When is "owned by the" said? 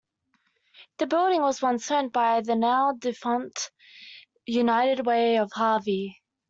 1.91-2.55